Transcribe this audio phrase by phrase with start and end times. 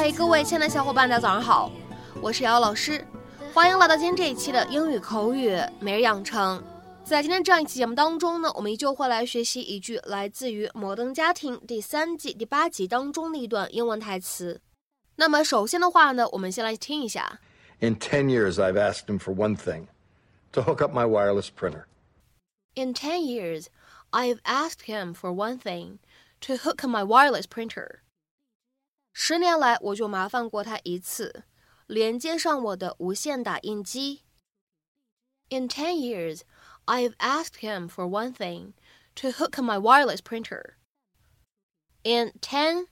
[0.00, 1.72] 嗨，各位亲爱的小伙伴，大家早上好，
[2.22, 3.04] 我是瑶瑶老师，
[3.52, 6.62] 欢迎来到今天这一期的英语口语每日养成。
[7.02, 14.60] 在今天这样一期节目当中呢，我们依旧会来学习一句来自于《摩登家庭》第三季第八集当中的一段英文台词。
[15.16, 17.40] 那么首先的话呢，我们先来听一下。
[17.80, 19.88] In ten years, I've asked him for one thing:
[20.52, 21.86] to hook up my wireless printer.
[22.74, 23.66] In ten years,
[24.12, 25.98] I've asked him for one thing:
[26.42, 28.02] to hook up my wireless printer.
[29.17, 31.45] 十年来，我就麻烦过他一次，
[31.87, 34.23] 连接上我的无线打印机。
[35.49, 36.41] In ten years,
[36.85, 38.73] I've asked him for one thing:
[39.15, 40.77] to hook up my wireless printer.
[42.03, 42.87] In ten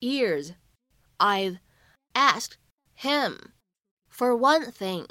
[0.00, 0.54] years,
[1.18, 1.58] I've
[2.14, 2.56] asked
[2.94, 3.52] him
[4.08, 5.08] for one thing: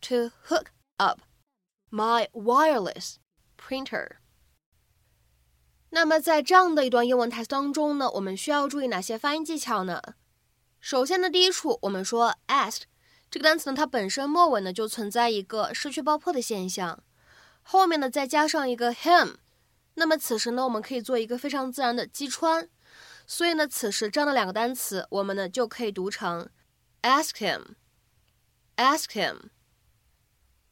[0.00, 1.20] to hook up
[1.90, 3.18] my wireless
[3.56, 4.19] printer.
[5.93, 10.01] 那么在这样的一段英文台词当中呢，我们需要注意哪些发音技巧呢？
[10.79, 12.83] 首先呢，第一处我们说 asked
[13.29, 17.03] 这个单词呢，它本身末尾呢就存在一个失去爆破的现象，
[17.61, 19.35] 后面呢再加上一个 him，
[19.95, 22.69] 那么此时呢，我们可以做一个非常自然的击穿，
[23.27, 26.49] 所以呢，此时这样的两个单词，我们呢就可以读成
[27.01, 29.49] ask him，ask him。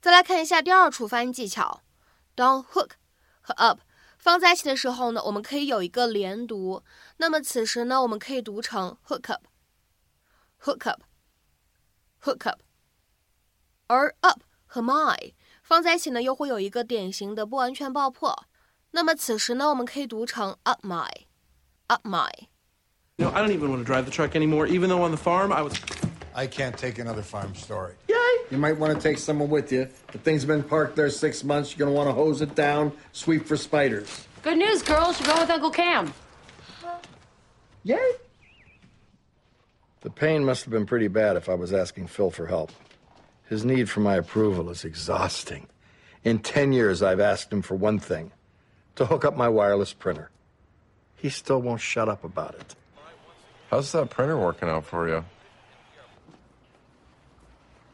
[0.02, 1.82] 再来看一下第二处发音技巧，
[2.34, 2.92] 当 hook
[3.42, 3.82] 和 up。
[4.29, 6.83] 放在一起的时候呢，我们可以有一个连读。
[7.19, 12.61] 那么此时呢，我们可以读成 hook up，hook up，hook up。
[13.87, 18.47] 而 up 和 my 放在一起呢，又会有一个典型的不完全爆破。
[18.93, 25.05] 那么此时呢，我们可以读成 up my，up my。You know, I don't even want to drive the truck anymore, even though
[25.07, 25.75] on the farm I was.
[26.40, 27.96] I can't take another farm story.
[28.08, 28.16] Yay!
[28.50, 29.90] You might want to take someone with you.
[30.14, 31.72] The thing's been parked there six months.
[31.72, 34.26] You're going to want to hose it down, sweep for spiders.
[34.42, 35.20] Good news, girls.
[35.20, 36.14] You're going with Uncle Cam.
[37.84, 38.12] Yay!
[40.00, 42.72] The pain must have been pretty bad if I was asking Phil for help.
[43.50, 45.68] His need for my approval is exhausting.
[46.24, 48.32] In 10 years, I've asked him for one thing
[48.96, 50.30] to hook up my wireless printer.
[51.18, 52.76] He still won't shut up about it.
[53.70, 55.26] How's that printer working out for you?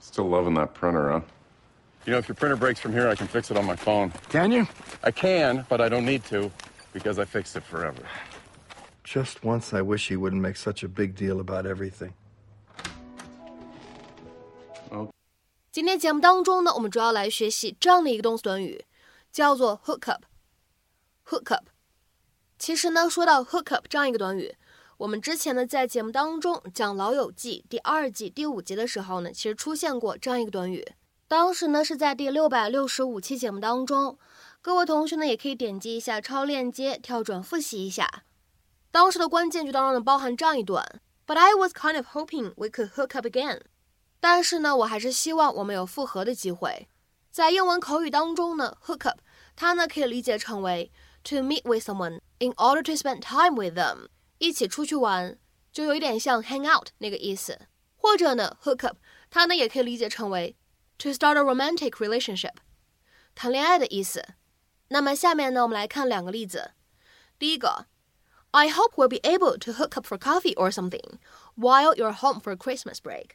[0.04, 1.21] Still loving that printer, huh?
[2.06, 4.12] You know, if your printer breaks from here, I can fix it on my phone.
[4.31, 4.66] Can you?
[5.03, 6.50] I can, but I don't need to
[6.93, 8.03] because I fixed it forever.
[9.04, 12.12] Just once, I wish he wouldn't make such a big deal about everything.
[15.71, 18.84] 今天节目当中呢，我们主要来学习这样的一个动词短语，
[19.31, 21.69] 叫做 hook up。hook up。
[22.59, 24.56] 其实呢，说到 hook up 这样一个短语，
[24.97, 30.88] 我们之前呢在节目当中讲《老友记》第二季第五集的时候呢，其实出现过这样一个短语。
[31.28, 34.17] 当时呢是在第六百六十五期节目当中，
[34.61, 38.23] 各位同学呢也可以点击一下超链接跳转复习一下。
[38.89, 43.59] 当时的关键句当中呢包含这样一段：But I was kind of hoping we could hook up again。
[44.22, 46.88] 但是呢，我还是希望我们有复合的机会。
[47.29, 49.19] 在英文口语当中呢，hook up
[49.57, 50.89] 它呢可以理解成为
[51.25, 54.07] to meet with someone in order to spend time with them，
[54.38, 55.38] 一起出去玩，
[55.72, 57.68] 就有一点像 hang out 那个意思。
[57.96, 58.97] 或者呢，hook up
[59.29, 60.56] 它呢也可以理解成为
[60.97, 62.53] to start a romantic relationship，
[63.34, 64.35] 谈恋爱的意思。
[64.90, 66.73] 那么下面呢，我们来看两个例子。
[67.40, 67.88] 第一个
[68.51, 71.19] ，I hope we'll be able to hook up for coffee or something
[71.57, 73.31] while you're home for Christmas break。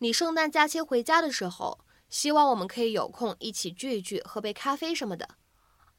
[0.00, 1.80] 你圣诞假期回家的时候，
[2.10, 5.30] 希望我们可以有空一起聚一聚，喝杯咖啡什么的。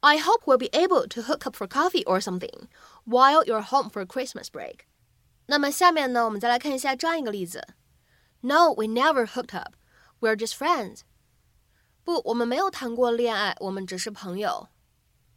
[0.01, 2.67] I hope we'll be able to hook up for coffee or something
[3.05, 4.81] while you're home for Christmas break。
[5.47, 7.67] 那么下面呢，我们再来看一下这样一个例子。
[8.41, 9.73] No, we never hooked up.
[10.19, 11.01] We're just friends.
[12.03, 14.67] 不，我们没有谈过恋爱，我们只是朋友。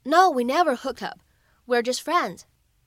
[0.03, 1.21] No, we never hooked up.
[1.67, 2.43] We're just friends.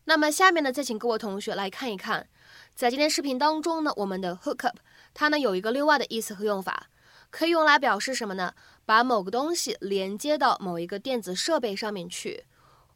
[0.06, 2.28] 那么下面呢，再请各位同学来看一看，
[2.76, 4.78] 在今天视频当中呢，我们的 hook up
[5.14, 6.90] 它呢有一个另外的意思和用法，
[7.31, 8.55] 可以用来表示什么呢？
[8.85, 12.45] 把某个东西连接到某一个电子设备上面去，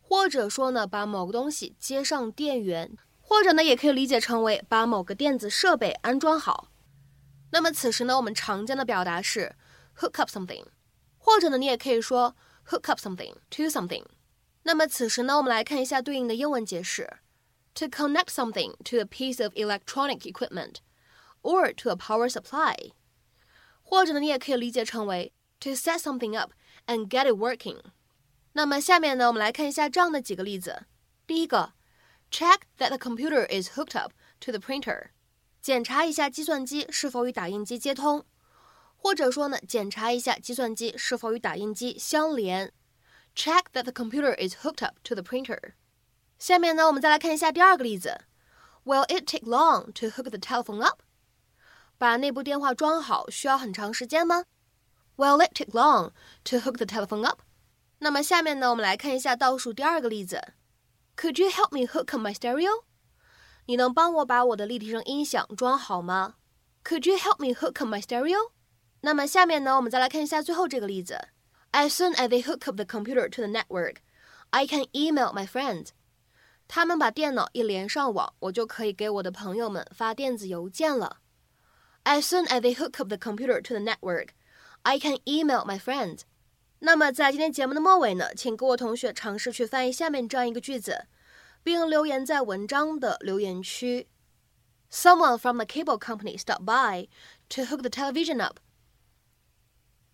[0.01, 6.69] 或者说呢，把某个东西接上电源，或者呢，也可以理解成为把某个电子设备安装好。
[7.53, 9.57] 那么此时呢，我们常见的表达是
[9.99, 10.65] hook up something，
[11.19, 12.37] 或者呢，你也可以说
[12.69, 14.05] hook up something to something。
[14.63, 17.19] 那么此时呢，我们来看一下对应的英文解释
[17.75, 20.77] ：to connect something to a piece of electronic equipment
[21.43, 22.93] or to a power supply。
[23.90, 26.52] 或者呢，你也可以理解成为 to set something up
[26.88, 27.80] and get it working。
[28.54, 30.86] 那么下面呢，我们来看一下这样的几个例子。
[31.28, 31.74] 第一个，
[32.32, 35.10] check that the computer is hooked up to the printer。
[35.62, 38.24] 检查一下计算机是否与打印机接通，
[38.96, 42.72] 或者说呢，检查一下计算机是否与打印机相连。
[43.36, 45.74] Check that the computer is hooked up to the printer。
[46.38, 48.22] 下面呢，我们再来看一下第二个例子。
[48.86, 51.02] Will it take long to hook the telephone up？
[52.01, 54.45] 把那部电话装好需要很长时间吗
[55.17, 56.13] ？Will it take long
[56.45, 57.43] to hook the telephone up？
[57.99, 60.55] 那么下面呢，我们来看一下倒数第二个例子。
[61.15, 62.85] Could you help me hook up my stereo？
[63.67, 66.37] 你能帮我把我的立体声音响装好吗
[66.83, 68.53] ？Could you help me hook up my stereo？
[69.03, 71.29] 那么下面呢，我们再来看一下最后这个例子。
[71.73, 73.97] As soon as they hook up the computer to the network,
[74.49, 75.89] I can email my friends.
[76.67, 81.19] 他们把电脑一连上网，我就可以给我的朋友们发电子邮件了。
[82.10, 84.30] As soon as they hook up the computer to the network,
[84.84, 86.22] I can email my friends.
[86.80, 91.08] 那么在今天节目的末尾呢，请各位同学尝试去翻译下面这样一个句子，
[91.64, 94.08] 并留言在文章的留言区。
[94.92, 97.08] Someone from the cable company stopped by
[97.50, 98.60] to hook the television up.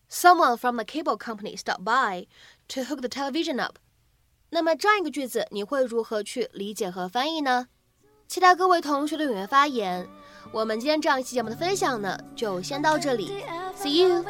[0.09, 2.27] Someone from the cable company stopped by
[2.69, 3.77] to hook the television up.
[4.49, 7.67] 那么这样一个句子，你会如何去理解和翻译呢？
[8.27, 10.07] 期待各位同学的踊跃发言。
[10.52, 13.44] 我们今天这样一期节目的分享呢，就先到这里。
[13.76, 14.24] See you.